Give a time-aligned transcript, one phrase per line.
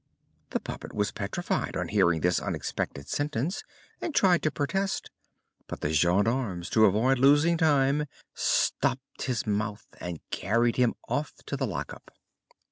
[0.49, 3.63] The puppet was petrified on hearing this unexpected sentence
[4.01, 5.11] and tried to protest;
[5.67, 11.55] but the gendarmes, to avoid losing time, stopped his mouth and carried him off to
[11.55, 12.09] the lockup.